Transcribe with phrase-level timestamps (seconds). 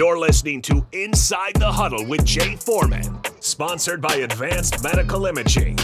[0.00, 5.76] You're listening to Inside the Huddle with Jay Foreman, sponsored by Advanced Medical Imaging.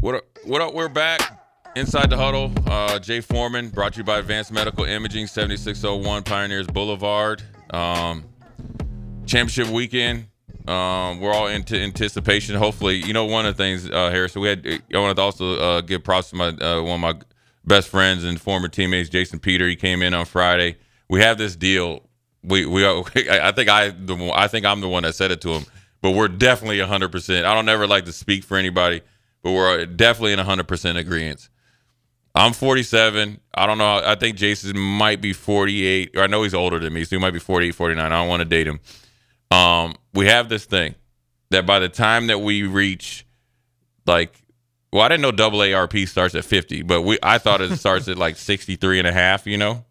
[0.00, 0.24] What up?
[0.42, 0.74] What up?
[0.74, 1.41] We're back
[1.74, 2.52] inside the huddle.
[2.66, 7.42] Uh, Jay Foreman, brought to you by Advanced Medical Imaging, 7601 Pioneers Boulevard.
[7.70, 8.24] Um,
[9.26, 10.26] championship weekend.
[10.68, 12.54] Um, we're all into anticipation.
[12.54, 14.42] Hopefully, you know one of the things, uh, Harrison.
[14.42, 14.66] We had.
[14.94, 17.14] I wanted to also uh, give props to my uh, one of my
[17.64, 19.66] best friends and former teammates, Jason Peter.
[19.66, 20.76] He came in on Friday.
[21.08, 22.08] We have this deal.
[22.44, 22.86] We we.
[22.86, 25.64] I think I the I think I'm the one that said it to him.
[26.00, 27.10] But we're definitely 100.
[27.10, 29.02] percent I don't ever like to speak for anybody,
[29.42, 31.48] but we're definitely in 100 percent agreement.
[32.34, 33.40] I'm 47.
[33.54, 34.00] I don't know.
[34.04, 36.16] I think Jason might be 48.
[36.16, 38.04] Or I know he's older than me, so he might be 48, 49.
[38.04, 38.80] I don't want to date him.
[39.50, 40.94] Um, we have this thing
[41.50, 43.26] that by the time that we reach,
[44.06, 44.34] like,
[44.92, 48.08] well, I didn't know double ARP starts at 50, but we I thought it starts
[48.08, 49.84] at like 63 and a half, you know?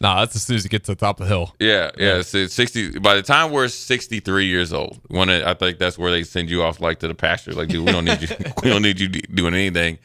[0.00, 1.54] Nah, that's as soon as you get to the top of the hill.
[1.58, 2.20] Yeah, yeah.
[2.20, 2.98] So it's 60.
[2.98, 6.50] By the time we're 63 years old, when it, I think that's where they send
[6.50, 7.52] you off like to the pasture.
[7.52, 8.28] Like, dude, we don't need you.
[8.62, 9.98] we don't need you doing anything.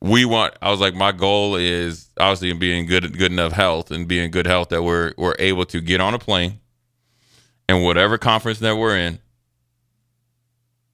[0.00, 0.54] We want.
[0.62, 4.46] I was like, my goal is obviously being good, good enough health, and being good
[4.46, 6.60] health that we're we're able to get on a plane,
[7.68, 9.18] and whatever conference that we're in,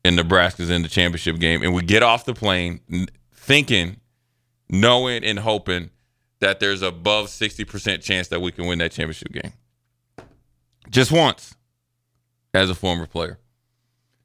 [0.04, 2.80] and Nebraska's in the championship game, and we get off the plane
[3.32, 3.96] thinking,
[4.68, 5.90] knowing, and hoping
[6.40, 9.52] that there's above 60% chance that we can win that championship game.
[10.90, 11.54] Just once
[12.54, 13.38] as a former player.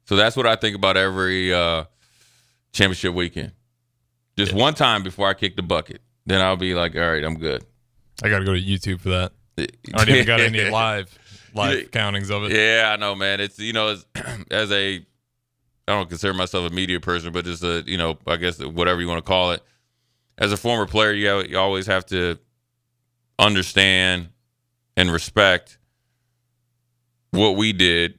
[0.04, 1.84] So that's what I think about every uh,
[2.72, 3.52] championship weekend.
[4.36, 6.00] Just one time before I kick the bucket.
[6.24, 7.64] Then I'll be like, all right, I'm good.
[8.22, 9.32] I got to go to YouTube for that.
[9.58, 9.66] I
[10.04, 11.18] don't even got any live
[11.54, 12.52] live countings of it.
[12.52, 13.40] Yeah, I know, man.
[13.40, 14.06] It's you know, as,
[14.50, 15.04] as a
[15.88, 19.00] I don't consider myself a media person, but just a you know, I guess whatever
[19.00, 19.62] you want to call it.
[20.38, 22.38] As a former player, you have, you always have to
[23.38, 24.30] understand
[24.96, 25.78] and respect
[27.32, 28.18] what we did,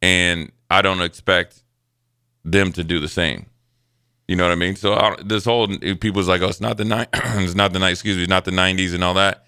[0.00, 1.62] and I don't expect
[2.44, 3.46] them to do the same.
[4.28, 4.74] You know what I mean?
[4.76, 7.90] So I, this whole people's like, oh, it's not the night, it's not the night,
[7.90, 9.44] excuse me, it's not the '90s and all that.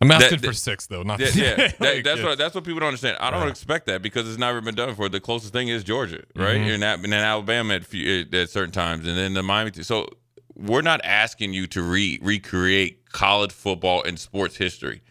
[0.00, 1.54] I'm asking That- for six though, not Yeah, yeah.
[1.56, 2.26] That- like, that's yeah.
[2.26, 3.16] what that's what people don't understand.
[3.20, 5.08] I don't expect that because it's never been done before.
[5.08, 6.56] The closest thing is Georgia, right?
[6.56, 6.70] Mm-hmm.
[6.70, 9.72] And, that, and then Alabama at, few, at certain times, and then the Miami.
[9.82, 10.08] So
[10.54, 15.02] we're not asking you to re- recreate college football and sports history.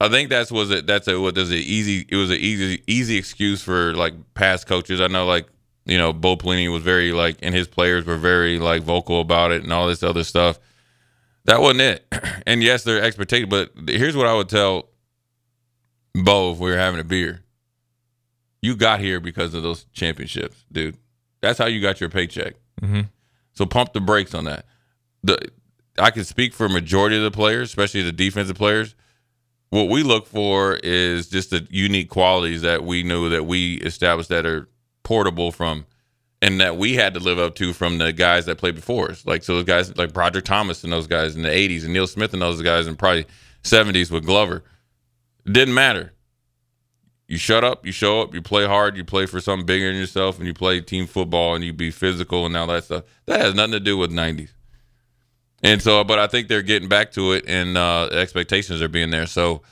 [0.00, 0.86] I think that's was it.
[0.86, 2.06] That's a what does it easy.
[2.08, 5.00] It was an easy easy excuse for like past coaches.
[5.00, 5.48] I know like
[5.88, 9.50] you know Bo Pelini was very like and his players were very like vocal about
[9.52, 10.58] it and all this other stuff.
[11.44, 12.06] That wasn't it.
[12.46, 14.88] And yes, they're expectations, but here's what I would tell
[16.14, 17.42] Bo if we were having a beer.
[18.62, 20.96] You got here because of those championships, dude.
[21.42, 22.54] That's how you got your paycheck.
[22.80, 23.08] Mhm.
[23.52, 24.64] So pump the brakes on that.
[25.22, 25.38] The
[25.98, 28.94] I can speak for a majority of the players, especially the defensive players.
[29.70, 34.30] What we look for is just the unique qualities that we knew that we established
[34.30, 34.68] that are
[35.08, 35.86] portable from
[36.42, 39.24] and that we had to live up to from the guys that played before us.
[39.24, 42.06] Like so those guys like Broderick Thomas and those guys in the 80s and Neil
[42.06, 43.24] Smith and those guys in probably
[43.64, 44.64] 70s with Glover.
[45.46, 46.12] It didn't matter.
[47.26, 49.96] You shut up, you show up, you play hard, you play for something bigger than
[49.96, 53.04] yourself, and you play team football and you be physical and all that stuff.
[53.24, 54.50] That has nothing to do with 90s.
[55.62, 59.08] And so, but I think they're getting back to it, and uh, expectations are being
[59.08, 59.26] there.
[59.26, 59.62] So,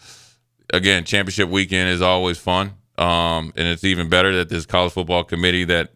[0.72, 5.24] again, championship weekend is always fun, um, and it's even better that this college football
[5.24, 5.92] committee that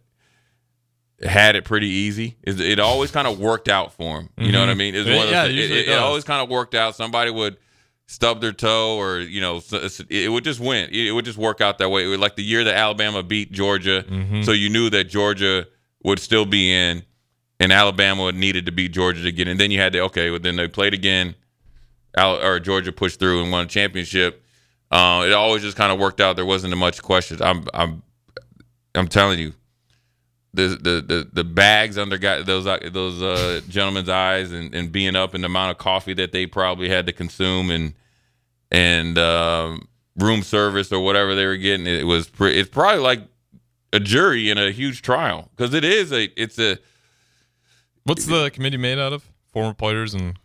[1.23, 2.37] had it pretty easy.
[2.43, 4.31] It, it always kind of worked out for them.
[4.39, 4.95] You know what I mean?
[4.95, 6.97] It's Yeah, it, it, it it always kind of worked out.
[6.97, 7.57] Somebody would
[8.07, 10.89] stub their toe, or you know, it would just win.
[10.91, 12.05] It would just work out that way.
[12.05, 14.43] It was like the year that Alabama beat Georgia, Mm-hmm.
[14.43, 15.67] so you knew that Georgia
[16.03, 17.03] would still be in,
[17.61, 19.59] and Alabama needed to beat Georgia to get in.
[19.59, 21.35] Then you had to okay, well, then they played again.
[22.17, 24.43] Al, or Georgia pushed through and won a championship.
[24.91, 26.37] Uh, it always just kind of worked out.
[26.37, 27.41] There wasn't much questions.
[27.41, 28.03] I'm I'm
[28.95, 29.53] I'm telling you,
[30.53, 35.15] the the the, the bags under guy, those those uh, gentlemen's eyes and, and being
[35.15, 37.95] up and the amount of coffee that they probably had to consume and
[38.73, 41.87] and um, room service or whatever they were getting.
[41.87, 43.23] It was pre- it's probably like
[43.93, 46.79] a jury in a huge trial because it is a it's a
[48.05, 49.25] What's the committee made out of?
[49.53, 50.39] Former players and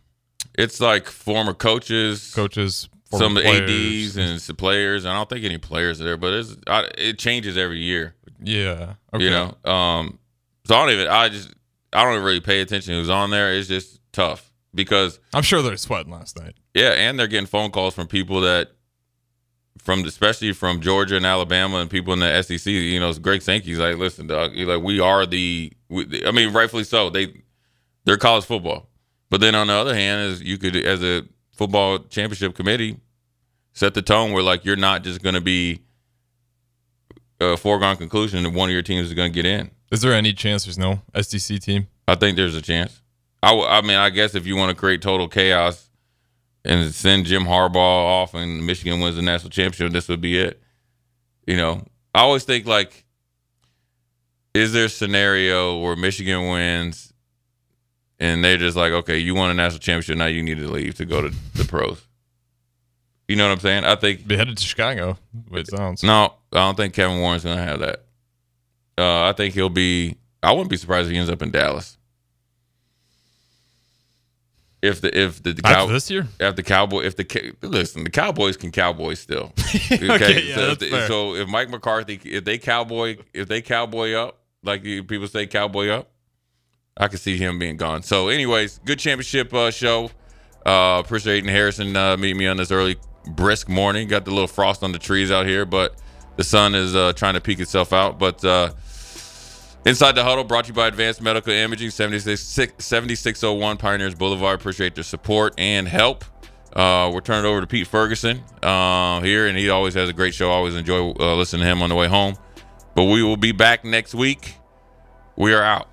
[0.56, 4.06] it's like former coaches, coaches, some players.
[4.08, 5.06] ads and some players.
[5.06, 8.14] I don't think any players are there, but it's I, it changes every year.
[8.42, 8.94] yeah.
[9.14, 9.24] Okay.
[9.24, 10.18] You know, um,
[10.64, 11.08] so I don't even.
[11.08, 11.54] I just
[11.92, 13.52] I don't really pay attention who's on there.
[13.54, 14.52] It's just tough.
[14.74, 16.54] because I'm sure they're sweating last night.
[16.74, 18.72] Yeah, and they're getting phone calls from people that
[19.78, 22.66] from especially from Georgia and Alabama and people in the SEC.
[22.66, 25.72] You know, Greg Sankey's like, listen, dog, like we are the.
[25.88, 27.08] We, I mean, rightfully so.
[27.08, 27.42] They
[28.04, 28.88] they're college football,
[29.30, 31.22] but then on the other hand, is you could as a
[31.56, 32.98] football championship committee
[33.72, 35.80] set the tone where like you're not just going to be
[37.40, 39.70] a foregone conclusion that one of your teams is going to get in.
[39.92, 41.86] Is there any chance there's no SEC team?
[42.08, 43.02] I think there's a chance.
[43.42, 45.90] I, I mean, I guess if you want to create total chaos
[46.64, 50.60] and send Jim Harbaugh off and Michigan wins the national championship, this would be it.
[51.46, 53.04] You know, I always think like,
[54.54, 57.12] is there a scenario where Michigan wins
[58.18, 60.94] and they're just like, okay, you won a national championship, now you need to leave
[60.96, 62.02] to go to the pros?
[63.28, 63.84] You know what I'm saying?
[63.84, 65.18] I think be headed to Chicago.
[65.52, 66.02] It sounds.
[66.02, 68.04] No, I don't think Kevin Warren's to have that.
[68.96, 70.16] Uh, I think he'll be.
[70.42, 71.96] I wouldn't be surprised if he ends up in Dallas.
[74.82, 78.10] If the if the, the cow, this year if the cowboy if the listen the
[78.10, 79.52] Cowboys can cowboy still
[79.90, 83.62] okay, okay yeah, so, if the, so if Mike McCarthy if they cowboy if they
[83.62, 86.10] cowboy up like people say cowboy up
[86.96, 90.10] I can see him being gone so anyways good championship uh, show
[90.64, 92.96] uh, appreciate Aiden Harrison uh, meeting me on this early
[93.26, 95.96] brisk morning got the little frost on the trees out here but
[96.36, 98.70] the sun is uh, trying to peek itself out but uh,
[99.86, 104.58] Inside the Huddle brought to you by Advanced Medical Imaging, 7601 Pioneers Boulevard.
[104.58, 106.24] Appreciate their support and help.
[106.72, 110.34] Uh, we're turning over to Pete Ferguson uh, here, and he always has a great
[110.34, 110.50] show.
[110.50, 112.34] I always enjoy uh, listening to him on the way home.
[112.96, 114.56] But we will be back next week.
[115.36, 115.88] We are out.